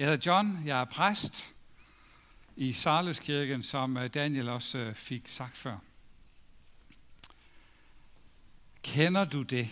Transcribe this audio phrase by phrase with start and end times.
[0.00, 1.52] Jeg hedder John, jeg er præst
[2.56, 5.76] i Sarløskirken, som øh, Daniel også øh, fik sagt før.
[8.82, 9.68] Kender du det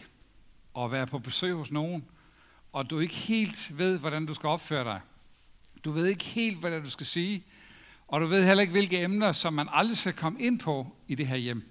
[0.79, 2.05] at være på besøg hos nogen,
[2.73, 5.01] og du ikke helt ved, hvordan du skal opføre dig?
[5.85, 7.45] Du ved ikke helt, hvad du skal sige,
[8.09, 11.15] og du ved heller ikke, hvilke emner, som man aldrig skal komme ind på i
[11.15, 11.69] det her hjem.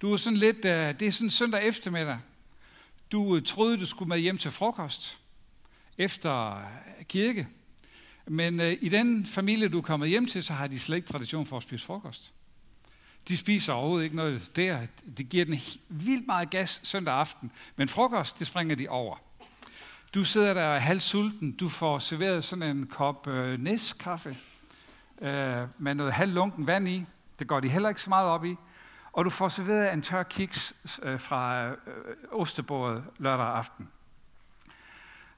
[0.00, 2.18] Du er sådan lidt, øh, det er sådan søndag eftermiddag.
[3.12, 5.18] Du troede, du skulle med hjem til frokost
[5.98, 6.62] efter
[7.08, 7.48] kirke.
[8.26, 11.08] Men øh, i den familie, du er kommet hjem til, så har de slet ikke
[11.08, 12.32] tradition for at spise frokost.
[13.28, 14.86] De spiser overhovedet ikke noget der.
[15.16, 17.50] Det giver den vildt meget gas søndag aften.
[17.76, 19.16] Men frokost, det springer de over.
[20.14, 21.52] Du sidder der halvt sulten.
[21.52, 24.36] Du får serveret sådan en kop øh, næskaffe
[25.20, 27.04] øh, med noget halvlunken vand i.
[27.38, 28.56] Det går de heller ikke så meget op i.
[29.12, 31.76] Og du får serveret en tør kiks øh, fra øh,
[32.32, 33.88] ostebordet lørdag aften.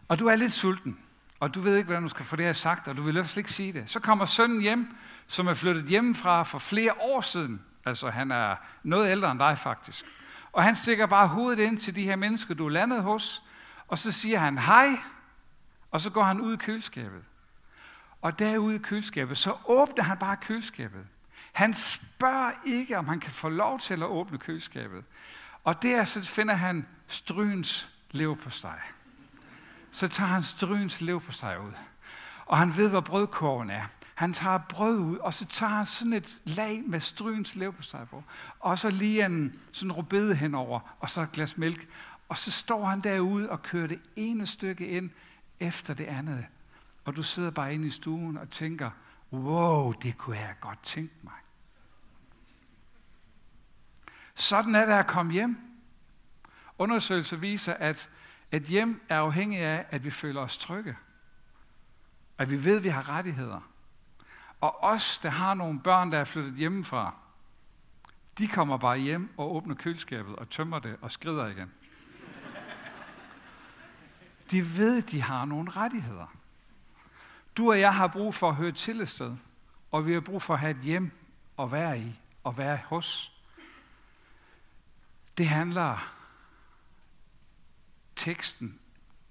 [0.09, 0.99] Og du er lidt sulten
[1.41, 3.37] og du ved ikke, hvordan du skal få det her sagt, og du vil slet
[3.37, 3.91] ikke sige det.
[3.91, 7.63] Så kommer sønnen hjem, som er flyttet hjemmefra for flere år siden.
[7.85, 10.05] Altså, han er noget ældre end dig faktisk.
[10.53, 13.43] Og han stikker bare hovedet ind til de her mennesker, du er landet hos,
[13.89, 14.89] og så siger han hej,
[15.91, 17.23] og så går han ud i køleskabet.
[18.23, 21.07] Og derude i køleskabet, så åbner han bare køleskabet.
[21.53, 25.05] Han spørger ikke, om han kan få lov til at åbne køleskabet.
[25.65, 28.81] Og der så finder han strygens leverpostej
[29.95, 31.73] så tager han strygens lev på sig ud.
[32.47, 33.83] Og han ved, hvor brødkorven er.
[34.15, 37.83] Han tager brød ud, og så tager han sådan et lag med strygens lev på
[37.83, 38.25] sig på.
[38.61, 41.89] Og så lige en sådan rubede henover, og så et glas mælk.
[42.29, 45.11] Og så står han derude og kører det ene stykke ind
[45.61, 46.47] efter det andet.
[47.05, 48.91] Og du sidder bare inde i stuen og tænker,
[49.33, 51.33] wow, det kunne jeg godt tænke mig.
[54.35, 55.57] Sådan er det at komme hjem.
[56.79, 58.11] Undersøgelser viser, at
[58.57, 60.97] et hjem er afhængig af, at vi føler os trygge.
[62.39, 63.61] At vi ved, at vi har rettigheder.
[64.61, 67.15] Og os, der har nogle børn, der er flyttet hjemmefra,
[68.39, 71.73] de kommer bare hjem og åbner køleskabet og tømmer det og skrider igen.
[74.51, 76.37] De ved, at de har nogle rettigheder.
[77.57, 79.37] Du og jeg har brug for at høre til et sted,
[79.91, 81.11] og vi har brug for at have et hjem
[81.59, 83.33] at være i og være hos.
[85.39, 86.14] Det handler
[88.25, 88.79] teksten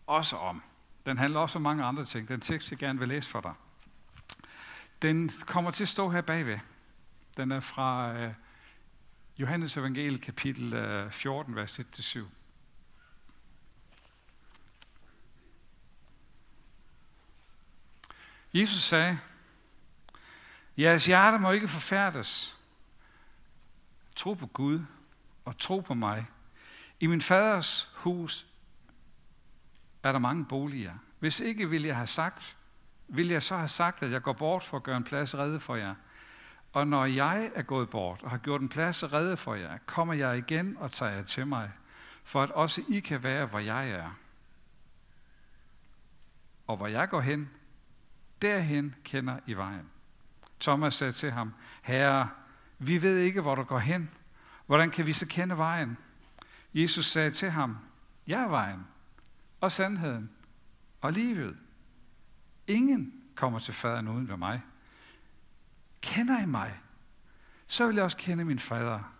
[0.08, 0.64] også om.
[1.06, 2.28] Den handler også om mange andre ting.
[2.28, 3.54] Den tekst, jeg gerne vil læse for dig.
[5.02, 6.60] Den kommer til at stå her bagved.
[7.38, 8.34] Den er fra uh,
[9.38, 12.20] Johannes Evangeliet, kapitel øh, uh, 14, vers 1-7.
[18.54, 19.20] Jesus sagde,
[20.78, 22.58] jeres hjerte må ikke forfærdes.
[24.16, 24.80] Tro på Gud
[25.46, 26.26] og tro på mig.
[27.00, 28.48] I min faders hus
[30.04, 30.94] er der mange boliger.
[31.20, 32.58] Hvis ikke vil jeg have sagt,
[33.08, 35.60] vil jeg så have sagt, at jeg går bort for at gøre en plads redde
[35.60, 35.96] for jer.
[36.74, 40.14] Og når jeg er gået bort og har gjort en plads redde for jer, kommer
[40.14, 41.72] jeg igen og tager jer til mig,
[42.24, 44.10] for at også I kan være, hvor jeg er.
[46.68, 47.50] Og hvor jeg går hen,
[48.42, 49.90] derhen kender I vejen.
[50.62, 52.30] Thomas sagde til ham, Herre,
[52.80, 54.10] vi ved ikke, hvor du går hen.
[54.66, 55.98] Hvordan kan vi så kende vejen?
[56.74, 57.78] Jesus sagde til ham,
[58.28, 58.88] Jeg er vejen,
[59.64, 60.30] og sandheden
[61.02, 61.58] og livet.
[62.68, 64.62] Ingen kommer til faderen uden ved mig.
[66.02, 66.80] Kender I mig,
[67.68, 69.14] så vil jeg også kende min fader.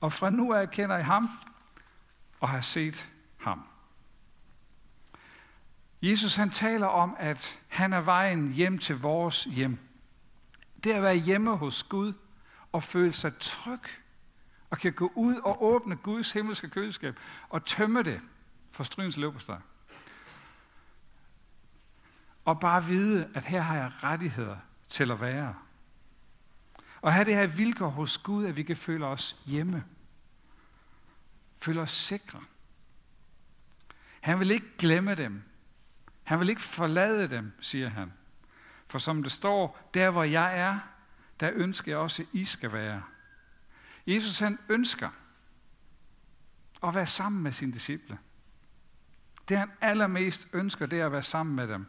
[0.00, 1.30] Og fra nu af kender I ham
[2.40, 3.66] og har set ham.
[6.02, 9.78] Jesus han taler om, at han er vejen hjem til vores hjem.
[10.84, 12.12] Det at være hjemme hos Gud
[12.72, 13.82] og føle sig tryg
[14.70, 17.18] og kan gå ud og åbne Guds himmelske køleskab
[17.48, 18.20] og tømme det
[18.70, 19.60] for strygens løbesteg.
[22.44, 24.56] Og bare vide, at her har jeg rettigheder
[24.88, 25.54] til at være.
[27.00, 29.84] Og have det her vilkår hos Gud, at vi kan føle os hjemme.
[31.58, 32.40] Føle os sikre.
[34.20, 35.42] Han vil ikke glemme dem.
[36.22, 38.12] Han vil ikke forlade dem, siger han.
[38.86, 40.78] For som det står, der hvor jeg er,
[41.40, 43.02] der ønsker jeg også, at I skal være.
[44.06, 45.10] Jesus han ønsker
[46.82, 48.18] at være sammen med sine disciple.
[49.48, 51.86] Det han allermest ønsker, det er at være sammen med dem.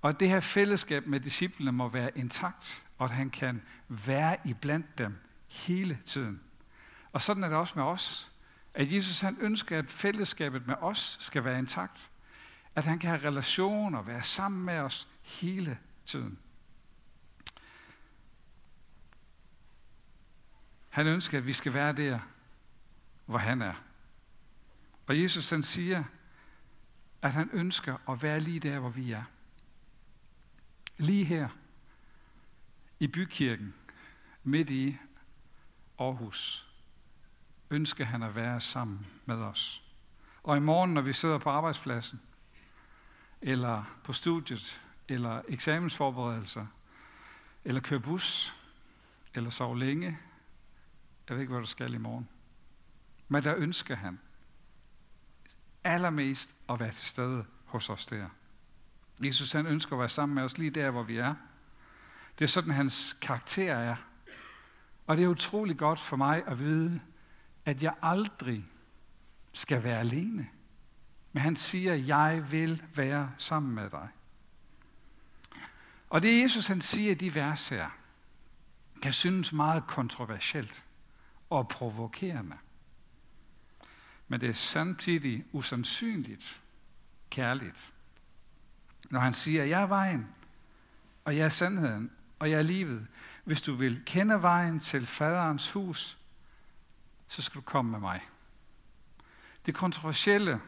[0.00, 4.36] Og at det her fællesskab med disciplene må være intakt, og at han kan være
[4.44, 6.40] iblandt dem hele tiden.
[7.12, 8.32] Og sådan er det også med os.
[8.74, 12.10] At Jesus han ønsker, at fællesskabet med os skal være intakt.
[12.74, 16.38] At han kan have relationer, være sammen med os hele tiden.
[20.88, 22.18] Han ønsker, at vi skal være der,
[23.26, 23.74] hvor han er.
[25.06, 26.04] Og Jesus han siger,
[27.22, 29.24] at han ønsker at være lige der, hvor vi er
[30.96, 31.48] lige her
[33.00, 33.74] i bykirken,
[34.42, 34.98] midt i
[35.98, 36.68] Aarhus,
[37.70, 39.82] ønsker han at være sammen med os.
[40.42, 42.20] Og i morgen, når vi sidder på arbejdspladsen,
[43.42, 46.66] eller på studiet, eller eksamensforberedelser,
[47.64, 48.54] eller kører bus,
[49.34, 50.18] eller sover længe,
[51.28, 52.28] jeg ved ikke, hvad du skal i morgen.
[53.28, 54.20] Men der ønsker han
[55.84, 58.28] allermest at være til stede hos os der.
[59.22, 61.34] Jesus han ønsker at være sammen med os lige der, hvor vi er.
[62.38, 63.96] Det er sådan, hans karakter er.
[65.06, 67.00] Og det er utrolig godt for mig at vide,
[67.64, 68.64] at jeg aldrig
[69.52, 70.48] skal være alene.
[71.32, 74.08] Men han siger, at jeg vil være sammen med dig.
[76.10, 77.90] Og det Jesus han siger i de vers her,
[79.02, 80.84] kan synes meget kontroversielt
[81.50, 82.56] og provokerende.
[84.28, 86.60] Men det er samtidig usandsynligt
[87.30, 87.92] kærligt.
[89.10, 90.28] Når han siger, jeg er vejen,
[91.24, 93.06] og jeg er sandheden, og jeg er livet.
[93.44, 96.18] Hvis du vil kende vejen til faderens hus,
[97.28, 98.20] så skal du komme med mig.
[99.66, 100.60] Det kontroversielle,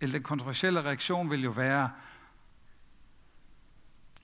[0.00, 1.90] eller den kontroversielle reaktion vil jo være,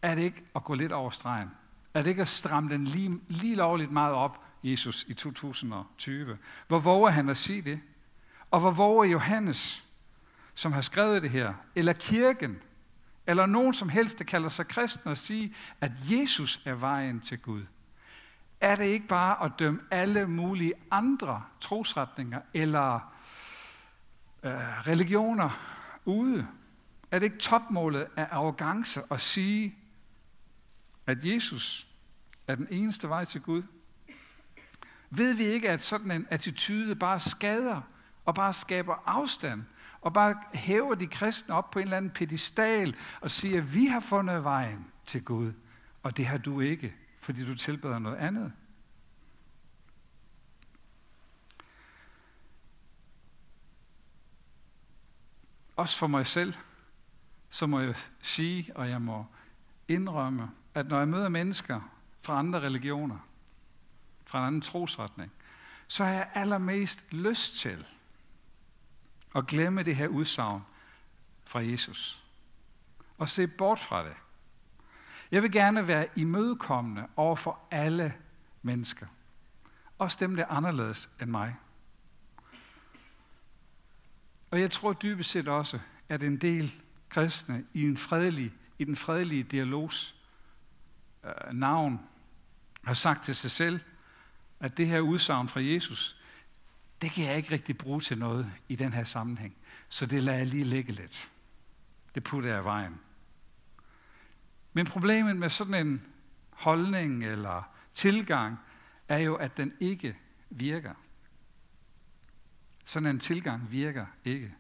[0.03, 1.51] er det ikke at gå lidt over stregen?
[1.95, 6.39] Er det ikke at stramme den lige, lige lovligt meget op, Jesus, i 2020?
[6.69, 7.81] Hvor våger han at sige det?
[8.51, 9.88] Og hvor våger Johannes,
[10.59, 12.63] som har skrevet det her, eller kirken,
[13.27, 17.39] eller nogen som helst, der kalder sig kristne, og sige, at Jesus er vejen til
[17.39, 17.63] Gud?
[18.61, 22.95] Er det ikke bare at dømme alle mulige andre trosretninger eller
[24.43, 24.53] øh,
[24.87, 25.51] religioner
[26.05, 26.49] ude?
[27.11, 29.75] Er det ikke topmålet af arrogance at sige,
[31.07, 31.89] at Jesus
[32.47, 33.63] er den eneste vej til Gud?
[35.11, 37.81] Ved vi ikke, at sådan en attitude bare skader
[38.25, 39.65] og bare skaber afstand
[40.01, 44.01] og bare hæver de kristne op på en eller anden pedestal og siger, vi har
[44.01, 45.53] fundet vejen til Gud,
[46.03, 48.53] og det har du ikke, fordi du tilbeder noget andet.
[55.77, 56.55] Også for mig selv,
[57.51, 59.27] så må jeg sige, og jeg må
[59.89, 61.81] indrømme, at når jeg møder mennesker
[62.21, 63.19] fra andre religioner,
[64.25, 65.33] fra en anden trosretning,
[65.89, 67.87] så har jeg allermest lyst til
[69.39, 70.63] at glemme det her udsagn
[71.45, 72.25] fra Jesus.
[73.19, 74.15] Og se bort fra det.
[75.31, 78.15] Jeg vil gerne være imødekommende over for alle
[78.63, 79.07] mennesker.
[79.99, 81.57] Også dem, der er anderledes end mig.
[84.51, 86.75] Og jeg tror dybest set også, at en del
[87.09, 90.15] kristne i, en fredelig, i den fredelige dialogs
[91.25, 92.01] øh, navn
[92.85, 93.81] har sagt til sig selv,
[94.61, 96.18] at det her udsagn fra Jesus,
[97.03, 99.57] det kan jeg ikke rigtig bruge til noget i den her sammenhæng.
[99.89, 101.31] Så det lader jeg lige ligge lidt.
[102.15, 103.01] Det putter jeg i vejen.
[104.73, 106.03] Men problemet med sådan en
[106.51, 107.63] holdning eller
[107.95, 108.59] tilgang
[109.09, 110.17] er jo, at den ikke
[110.51, 110.95] virker.
[112.85, 114.55] Sådan en tilgang virker ikke.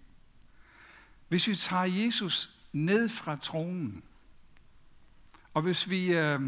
[1.28, 4.02] Hvis vi tager Jesus ned fra tronen,
[5.54, 6.40] og hvis vi øh,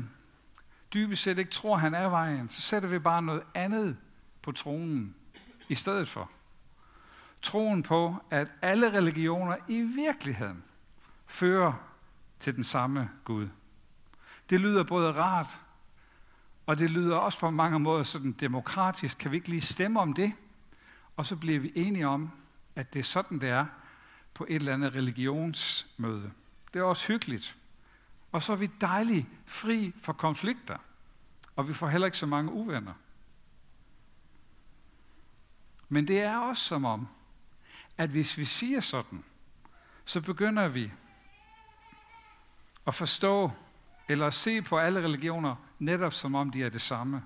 [0.94, 3.96] dybest set ikke tror, han er vejen, så sætter vi bare noget andet
[4.42, 5.14] på tronen
[5.70, 6.30] i stedet for.
[7.42, 10.64] Troen på, at alle religioner i virkeligheden
[11.26, 11.72] fører
[12.40, 13.48] til den samme Gud.
[14.50, 15.60] Det lyder både rart,
[16.66, 19.18] og det lyder også på mange måder sådan demokratisk.
[19.18, 20.32] Kan vi ikke lige stemme om det?
[21.16, 22.30] Og så bliver vi enige om,
[22.76, 23.66] at det er sådan, det er
[24.34, 26.30] på et eller andet religionsmøde.
[26.72, 27.56] Det er også hyggeligt.
[28.32, 30.78] Og så er vi dejligt fri for konflikter.
[31.56, 32.92] Og vi får heller ikke så mange uvenner.
[35.92, 37.08] Men det er også som om,
[37.98, 39.24] at hvis vi siger sådan,
[40.04, 40.92] så begynder vi
[42.86, 43.50] at forstå
[44.08, 47.22] eller at se på alle religioner netop som om de er det samme.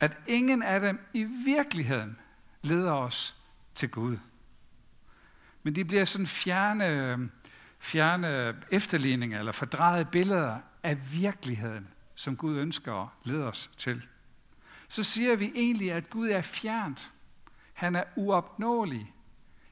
[0.00, 2.18] At ingen af dem i virkeligheden
[2.62, 3.36] leder os
[3.74, 4.18] til Gud.
[5.62, 7.30] Men de bliver sådan fjerne,
[7.78, 14.02] fjerne efterligninger eller fordrejede billeder af virkeligheden, som Gud ønsker at lede os til
[14.88, 17.12] så siger vi egentlig, at Gud er fjernt.
[17.72, 19.14] Han er uopnåelig.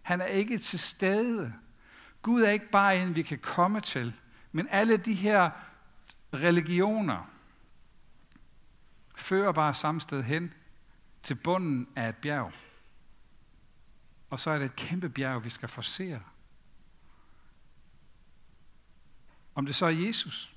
[0.03, 1.55] Han er ikke til stede.
[2.23, 4.15] Gud er ikke bare en, vi kan komme til.
[4.53, 5.51] Men alle de her
[6.35, 7.31] religioner
[9.17, 10.55] fører bare samme sted hen
[11.23, 12.53] til bunden af et bjerg.
[14.31, 16.21] Og så er det et kæmpe bjerg, vi skal forsere.
[19.55, 20.57] Om det så er Jesus,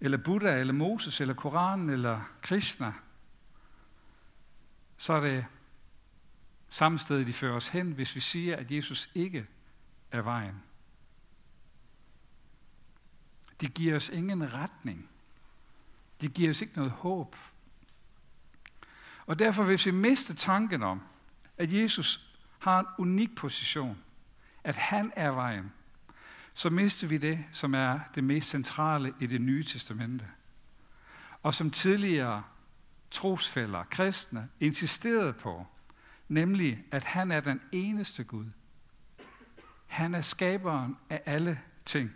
[0.00, 2.92] eller Buddha, eller Moses, eller Koranen, eller Krishna,
[5.00, 5.46] så er det
[6.68, 9.46] samme sted, de fører os hen, hvis vi siger, at Jesus ikke
[10.10, 10.62] er vejen.
[13.60, 15.08] De giver os ingen retning.
[16.20, 17.36] De giver os ikke noget håb.
[19.26, 21.02] Og derfor, hvis vi mister tanken om,
[21.58, 23.98] at Jesus har en unik position,
[24.64, 25.72] at han er vejen,
[26.54, 30.26] så mister vi det, som er det mest centrale i det nye testamente.
[31.42, 32.42] Og som tidligere
[33.10, 35.66] trosfælder, kristne, insisterede på,
[36.28, 38.46] nemlig at han er den eneste Gud.
[39.86, 42.10] Han er skaberen af alle ting.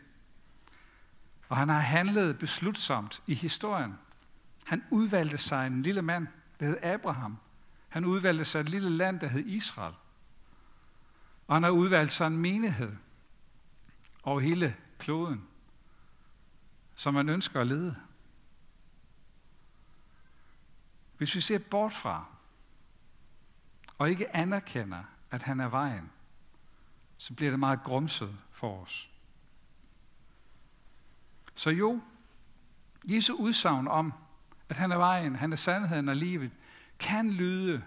[1.48, 3.94] Og han har handlet beslutsomt i historien.
[4.64, 6.26] Han udvalgte sig en lille mand,
[6.60, 7.38] der hed Abraham.
[7.88, 9.94] Han udvalgte sig et lille land, der hed Israel.
[11.46, 12.92] Og han har udvalgt sig en menighed
[14.22, 15.44] over hele kloden,
[16.94, 17.96] som man ønsker at lede.
[21.18, 22.24] Hvis vi ser bort fra,
[23.98, 26.10] og ikke anerkender, at han er vejen,
[27.16, 29.10] så bliver det meget grumset for os.
[31.54, 32.00] Så jo,
[33.04, 34.12] Jesu udsagn om,
[34.68, 36.50] at han er vejen, han er sandheden og livet,
[36.98, 37.84] kan lyde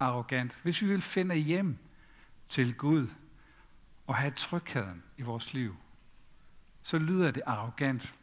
[0.00, 1.78] arrogant, hvis vi vil finde hjem
[2.48, 3.06] til Gud
[4.06, 5.76] og have trygheden i vores liv,
[6.82, 8.14] så lyder det arrogant.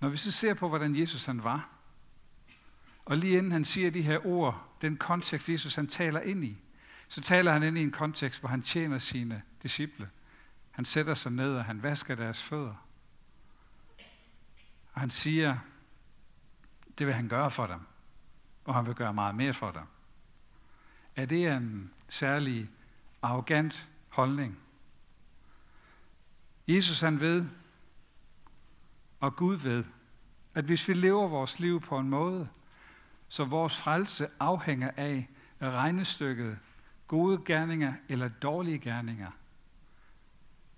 [0.00, 1.70] Når vi så ser på, hvordan Jesus han var,
[3.04, 6.58] og lige inden han siger de her ord, den kontekst, Jesus han taler ind i,
[7.08, 10.10] så taler han ind i en kontekst, hvor han tjener sine disciple.
[10.70, 12.86] Han sætter sig ned, og han vasker deres fødder.
[14.92, 15.58] Og han siger,
[16.98, 17.80] det vil han gøre for dem,
[18.64, 19.82] og han vil gøre meget mere for dem.
[21.16, 22.70] Er det en særlig
[23.22, 24.58] arrogant holdning?
[26.68, 27.46] Jesus han ved,
[29.20, 29.84] og Gud ved,
[30.54, 32.48] at hvis vi lever vores liv på en måde,
[33.28, 35.28] så vores frelse afhænger af
[35.62, 36.58] regnestykket
[37.06, 39.30] gode gerninger eller dårlige gerninger,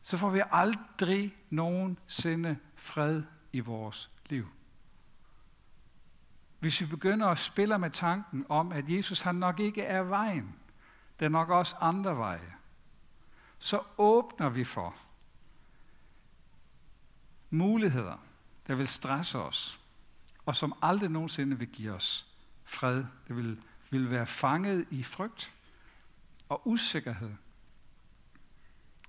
[0.02, 4.49] så får vi aldrig nogensinde fred i vores liv.
[6.59, 10.56] Hvis vi begynder at spille med tanken om, at Jesus han nok ikke er vejen,
[11.20, 12.54] der er nok også andre veje,
[13.59, 14.94] så åbner vi for
[17.50, 18.29] muligheder,
[18.67, 19.81] der vil stresse os,
[20.47, 22.26] og som aldrig nogensinde vil give os
[22.64, 23.05] fred.
[23.29, 25.52] Det vil, vil være fanget i frygt
[26.49, 27.31] og usikkerhed.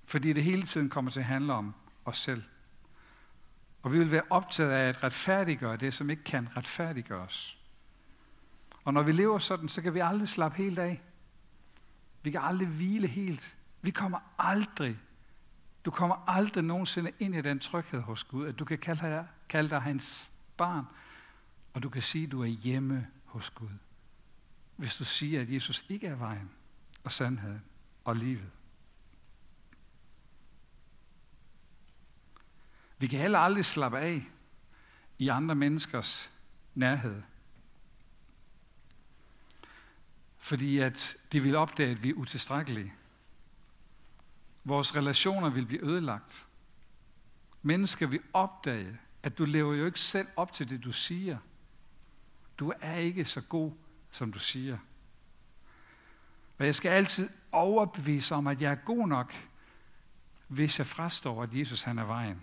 [0.04, 2.42] Fordi det hele tiden kommer til at handle om os selv.
[3.82, 7.58] Og vi vil være optaget af at retfærdiggøre det, som ikke kan retfærdiggøres.
[8.84, 11.02] Og når vi lever sådan, så kan vi aldrig slappe helt af.
[12.22, 13.56] Vi kan aldrig hvile helt.
[13.82, 14.98] Vi kommer aldrig,
[15.84, 19.26] du kommer aldrig nogensinde ind i den tryghed hos Gud, at du kan kalde dig,
[19.52, 20.84] kalde dig hans barn,
[21.72, 23.68] og du kan sige, at du er hjemme hos Gud.
[24.76, 26.50] Hvis du siger, at Jesus ikke er vejen
[27.04, 27.62] og sandheden
[28.04, 28.50] og livet.
[32.98, 34.26] Vi kan heller aldrig slappe af
[35.18, 36.30] i andre menneskers
[36.74, 37.22] nærhed.
[40.38, 42.92] Fordi at de vil opdage, at vi er utilstrækkelige.
[44.64, 46.46] Vores relationer vil blive ødelagt.
[47.62, 51.38] Mennesker vil opdage, at du lever jo ikke selv op til det, du siger.
[52.58, 53.72] Du er ikke så god,
[54.10, 54.78] som du siger.
[56.58, 59.34] Og jeg skal altid overbevise om, at jeg er god nok,
[60.48, 62.42] hvis jeg frastår, at Jesus han er vejen.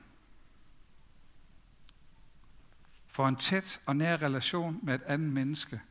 [3.07, 5.81] For en tæt og nær relation med et andet menneske,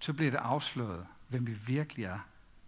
[0.00, 2.18] så bliver det afsløret, hvem vi virkelig er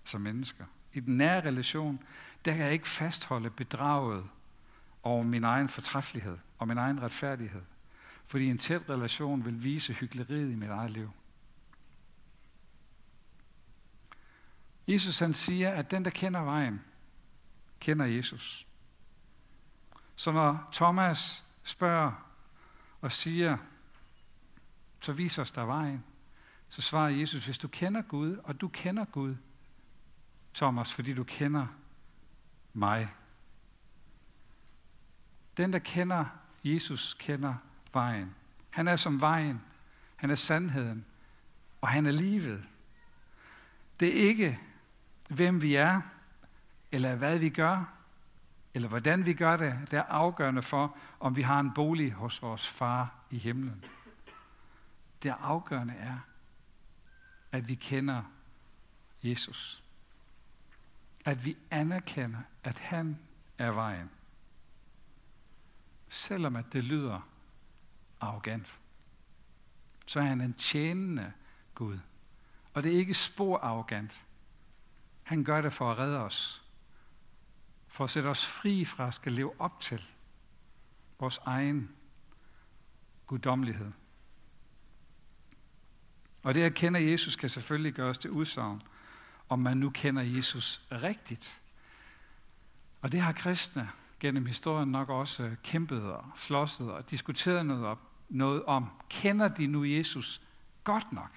[0.05, 0.65] som mennesker.
[0.93, 2.03] I den nære relation,
[2.45, 4.29] der kan jeg ikke fastholde bedraget
[5.07, 7.63] over min egen fortræffelighed og min egen retfærdighed.
[8.27, 11.11] Fordi en tæt relation vil vise hyggeleriet i mit eget liv.
[14.89, 16.85] Jesus han siger, at den, der kender vejen,
[17.81, 18.67] kender Jesus.
[20.17, 22.13] Så når Thomas spørger
[23.01, 23.59] og siger,
[25.01, 26.05] så vis os der vejen,
[26.69, 29.37] så svarer Jesus, hvis du kender Gud, og du kender Gud,
[30.55, 31.67] Thomas, fordi du kender
[32.73, 33.09] mig.
[35.57, 36.25] Den, der kender
[36.65, 37.55] Jesus, kender
[37.93, 38.35] vejen.
[38.71, 39.63] Han er som vejen.
[40.17, 41.05] Han er sandheden.
[41.81, 42.65] Og han er livet.
[44.01, 44.61] Det er ikke,
[45.29, 46.01] hvem vi er,
[46.93, 47.93] eller hvad vi gør,
[48.75, 52.43] eller hvordan vi gør det, der er afgørende for, om vi har en bolig hos
[52.43, 53.85] vores far i himlen.
[55.23, 56.19] Det afgørende er,
[57.53, 58.23] at vi kender
[59.23, 59.83] Jesus.
[61.25, 63.19] At vi anerkender, at han
[63.59, 64.11] er vejen.
[66.09, 67.21] Selvom at det lyder
[68.21, 68.79] arrogant,
[70.07, 71.33] så er han en tjenende
[71.75, 71.99] Gud.
[72.75, 74.25] Og det er ikke spor arrogant.
[75.23, 76.63] Han gør det for at redde os.
[77.89, 80.05] For at sætte os fri fra at skal leve op til
[81.19, 81.91] vores egen
[83.27, 83.93] guddommelighed.
[86.43, 88.83] Og det at kende Jesus kan selvfølgelig gøres til udsagn,
[89.49, 91.63] om man nu kender Jesus rigtigt.
[93.03, 97.87] Og det har kristne gennem historien nok også øh, kæmpet og slåsset og diskuteret noget,
[97.87, 98.91] op, noget om.
[99.09, 100.43] Kender de nu Jesus
[100.85, 101.31] godt nok?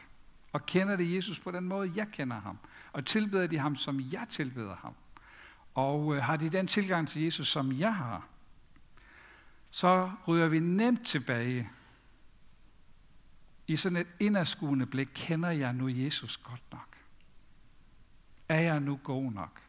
[0.54, 2.58] Og kender de Jesus på den måde, jeg kender ham?
[2.94, 4.94] Og tilbeder de ham, som jeg tilbeder ham?
[5.76, 8.28] Og øh, har de den tilgang til Jesus, som jeg har?
[9.72, 11.70] Så ryger vi nemt tilbage
[13.68, 15.10] i sådan et inderskuende blik.
[15.14, 16.98] Kender jeg nu Jesus godt nok?
[18.50, 19.62] Er jeg nu god nok?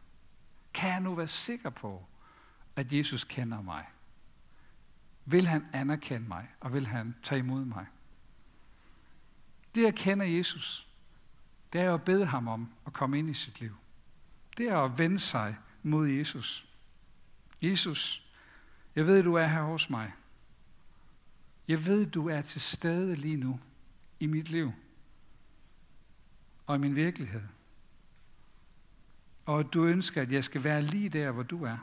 [0.75, 2.07] Kan jeg nu være sikker på,
[2.77, 3.87] at Jesus kender mig?
[5.25, 7.87] Vil han anerkende mig, og vil han tage imod mig?
[9.75, 10.89] Det at kende Jesus,
[11.73, 13.77] det er at bede ham om at komme ind i sit liv.
[14.57, 16.69] Det er at vende sig mod Jesus.
[17.63, 18.31] Jesus,
[18.97, 20.13] jeg ved, du er her hos mig.
[21.69, 23.61] Jeg ved, du er til stede lige nu
[24.21, 24.73] i mit liv
[26.67, 27.43] og i min virkelighed.
[29.47, 31.79] Og at du ønsker, at jeg skal være lige der, hvor du er.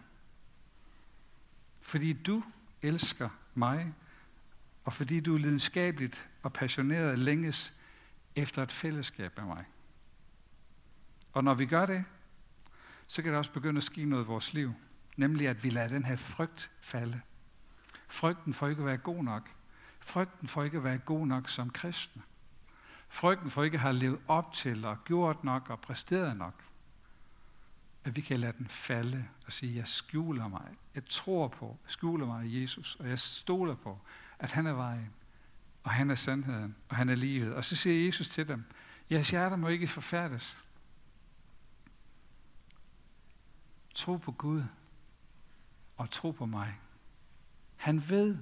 [1.88, 2.44] Fordi du
[2.82, 3.94] elsker mig,
[4.86, 7.74] og fordi du lidenskabeligt og passioneret længes
[8.36, 9.66] efter et fællesskab med mig.
[11.34, 12.06] Og når vi gør det,
[13.08, 14.74] så kan der også begynde at ske noget i vores liv.
[15.18, 17.22] Nemlig at vi lader den her frygt falde.
[18.08, 19.50] Frygten for ikke at være god nok.
[20.00, 22.22] Frygten for ikke at være god nok som kristne.
[23.10, 26.64] Frygten for ikke at have levet op til og gjort nok og præsteret nok.
[28.08, 30.76] At vi kan lade den falde og sige, jeg skjuler mig.
[30.96, 34.00] Jeg tror på, jeg skjuler mig i Jesus, og jeg stoler på,
[34.40, 35.14] at han er vejen,
[35.84, 37.54] og han er sandheden, og han er livet.
[37.54, 38.64] Og så siger Jesus til dem,
[39.12, 40.66] jeres hjerter må ikke forfærdes.
[43.96, 44.64] Tro på Gud,
[45.98, 46.80] og tro på mig.
[47.76, 48.38] Han ved,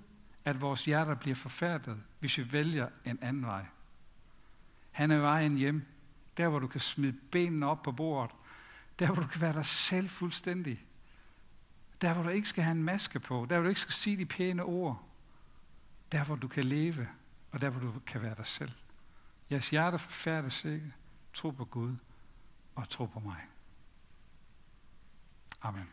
[0.45, 3.65] at vores hjerter bliver forfærdet, hvis vi vælger en anden vej.
[4.91, 5.85] Han er vejen hjem,
[6.37, 8.35] der hvor du kan smide benene op på bordet,
[8.99, 10.85] der hvor du kan være dig selv fuldstændig.
[12.01, 14.17] Der hvor du ikke skal have en maske på, der hvor du ikke skal sige
[14.17, 15.03] de pæne ord.
[16.11, 17.07] Der hvor du kan leve,
[17.51, 18.71] og der hvor du kan være dig selv.
[19.51, 20.93] Jeres hjerte forfærdes ikke.
[21.33, 21.95] Tro på Gud,
[22.75, 23.47] og tro på mig.
[25.61, 25.89] Amen.